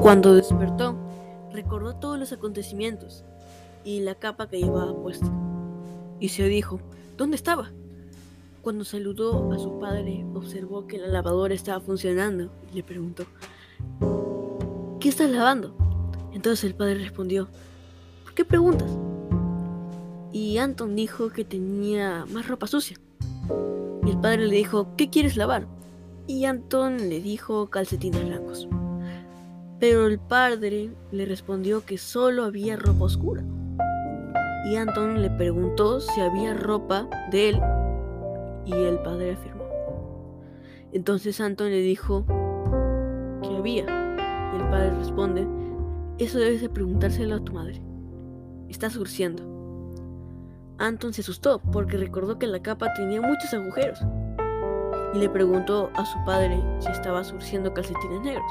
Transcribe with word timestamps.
Cuando 0.00 0.34
despertó, 0.34 0.96
recordó 1.52 1.96
todos 1.96 2.18
los 2.18 2.32
acontecimientos 2.32 3.24
y 3.84 4.00
la 4.00 4.14
capa 4.14 4.48
que 4.48 4.60
llevaba 4.60 4.94
puesta. 4.94 5.26
Y 6.20 6.28
se 6.28 6.44
dijo, 6.44 6.80
¿dónde 7.16 7.36
estaba? 7.36 7.72
Cuando 8.62 8.84
saludó 8.84 9.52
a 9.52 9.58
su 9.58 9.78
padre, 9.78 10.24
observó 10.34 10.86
que 10.86 10.98
la 10.98 11.08
lavadora 11.08 11.54
estaba 11.54 11.80
funcionando 11.80 12.50
y 12.72 12.76
le 12.76 12.82
preguntó, 12.84 13.24
¿qué 15.00 15.08
estás 15.08 15.30
lavando? 15.30 15.74
Entonces 16.32 16.64
el 16.64 16.74
padre 16.76 16.94
respondió, 16.94 17.48
¿por 18.24 18.34
qué 18.34 18.44
preguntas? 18.44 18.90
Y 20.32 20.58
Anton 20.58 20.94
dijo 20.94 21.30
que 21.30 21.44
tenía 21.44 22.24
más 22.30 22.46
ropa 22.46 22.66
sucia. 22.66 22.98
Y 24.06 24.10
el 24.10 24.20
padre 24.20 24.46
le 24.46 24.56
dijo, 24.56 24.94
¿qué 24.96 25.10
quieres 25.10 25.36
lavar? 25.36 25.66
Y 26.26 26.44
Anton 26.44 27.08
le 27.08 27.20
dijo 27.20 27.68
calcetines 27.68 28.24
blancos. 28.24 28.68
Pero 29.80 30.06
el 30.08 30.18
padre 30.18 30.90
le 31.12 31.24
respondió 31.24 31.84
que 31.84 31.98
solo 31.98 32.44
había 32.44 32.76
ropa 32.76 33.04
oscura. 33.04 33.44
Y 34.66 34.74
Anton 34.74 35.22
le 35.22 35.30
preguntó 35.30 36.00
si 36.00 36.20
había 36.20 36.52
ropa 36.52 37.08
de 37.30 37.50
él 37.50 37.60
y 38.66 38.72
el 38.72 38.98
padre 38.98 39.32
afirmó. 39.32 39.64
Entonces 40.92 41.40
Anton 41.40 41.70
le 41.70 41.80
dijo 41.80 42.26
que 43.40 43.56
había. 43.56 43.84
Y 43.84 44.60
el 44.60 44.68
padre 44.68 44.90
responde, 44.98 45.46
eso 46.18 46.38
debes 46.38 46.60
de 46.60 46.68
preguntárselo 46.68 47.36
a 47.36 47.44
tu 47.44 47.52
madre. 47.52 47.80
Está 48.68 48.90
surciendo. 48.90 49.44
Anton 50.78 51.12
se 51.12 51.20
asustó 51.20 51.60
porque 51.72 51.96
recordó 51.96 52.38
que 52.38 52.48
la 52.48 52.60
capa 52.62 52.92
tenía 52.94 53.20
muchos 53.20 53.54
agujeros 53.54 54.00
y 55.14 55.18
le 55.18 55.30
preguntó 55.30 55.90
a 55.94 56.04
su 56.04 56.18
padre 56.24 56.60
si 56.80 56.90
estaba 56.90 57.22
surciendo 57.22 57.72
calcetines 57.72 58.20
negros 58.22 58.50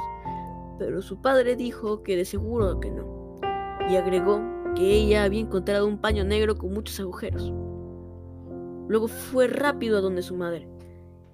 pero 0.77 1.01
su 1.01 1.21
padre 1.21 1.55
dijo 1.55 2.03
que 2.03 2.15
de 2.15 2.25
seguro 2.25 2.79
que 2.79 2.91
no, 2.91 3.39
y 3.89 3.95
agregó 3.95 4.41
que 4.75 4.93
ella 4.93 5.23
había 5.23 5.41
encontrado 5.41 5.87
un 5.87 5.99
paño 5.99 6.23
negro 6.23 6.57
con 6.57 6.73
muchos 6.73 6.99
agujeros. 6.99 7.53
Luego 8.87 9.07
fue 9.07 9.47
rápido 9.47 9.97
a 9.97 10.01
donde 10.01 10.21
su 10.21 10.35
madre 10.35 10.67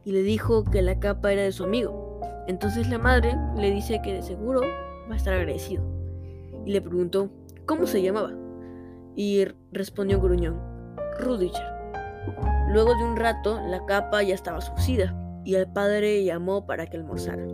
y 0.05 0.11
le 0.11 0.23
dijo 0.23 0.63
que 0.63 0.81
la 0.81 0.99
capa 0.99 1.31
era 1.31 1.43
de 1.43 1.51
su 1.51 1.63
amigo. 1.63 2.21
Entonces 2.47 2.89
la 2.89 2.97
madre 2.97 3.35
le 3.57 3.71
dice 3.71 4.01
que 4.03 4.13
de 4.13 4.21
seguro 4.21 4.61
va 5.09 5.13
a 5.13 5.17
estar 5.17 5.33
agradecido 5.33 5.83
y 6.65 6.71
le 6.71 6.81
preguntó 6.81 7.29
cómo 7.65 7.85
se 7.85 8.01
llamaba 8.01 8.31
y 9.15 9.45
respondió 9.71 10.19
gruñón, 10.19 10.59
Rudiger. 11.19 11.73
Luego 12.69 12.95
de 12.95 13.03
un 13.03 13.15
rato 13.15 13.59
la 13.67 13.85
capa 13.85 14.23
ya 14.23 14.33
estaba 14.33 14.61
sucida 14.61 15.15
y 15.45 15.55
el 15.55 15.71
padre 15.71 16.23
llamó 16.23 16.65
para 16.65 16.87
que 16.87 16.97
almorzara. 16.97 17.45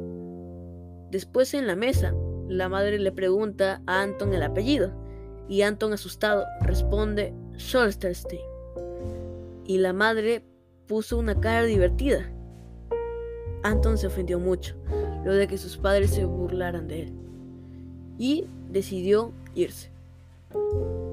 Después 1.11 1.53
en 1.53 1.67
la 1.67 1.75
mesa, 1.75 2.13
la 2.47 2.69
madre 2.69 2.99
le 2.99 3.11
pregunta 3.11 3.81
a 3.85 4.01
Anton 4.01 4.33
el 4.33 4.43
apellido 4.43 4.91
y 5.47 5.63
Anton 5.63 5.93
asustado 5.93 6.45
responde 6.61 7.33
Scholsterstein. 7.57 8.41
Y 9.65 9.79
la 9.79 9.93
madre 9.93 10.43
puso 10.87 11.17
una 11.17 11.39
cara 11.39 11.63
divertida. 11.63 12.31
Anton 13.63 13.97
se 13.97 14.07
ofendió 14.07 14.39
mucho, 14.39 14.75
lo 15.25 15.33
de 15.33 15.47
que 15.47 15.57
sus 15.57 15.77
padres 15.77 16.11
se 16.11 16.23
burlaran 16.23 16.87
de 16.87 17.03
él, 17.03 17.13
y 18.17 18.47
decidió 18.69 19.33
irse 19.53 19.91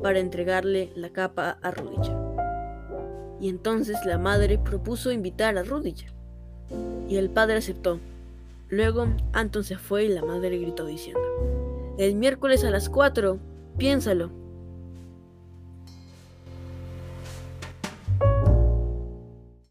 para 0.02 0.20
entregarle 0.20 0.92
la 0.94 1.10
capa 1.10 1.58
a 1.60 1.70
Rudiger. 1.72 2.16
Y 3.40 3.48
entonces 3.48 3.98
la 4.06 4.18
madre 4.18 4.58
propuso 4.58 5.10
invitar 5.10 5.58
a 5.58 5.64
Rudiger, 5.64 6.12
y 7.08 7.16
el 7.16 7.30
padre 7.30 7.56
aceptó. 7.56 7.98
Luego 8.68 9.06
Anton 9.32 9.64
se 9.64 9.76
fue 9.76 10.04
y 10.04 10.08
la 10.08 10.24
madre 10.24 10.58
gritó 10.58 10.86
diciendo, 10.86 11.94
el 11.98 12.16
miércoles 12.16 12.64
a 12.64 12.70
las 12.70 12.88
4, 12.88 13.38
piénsalo, 13.78 14.30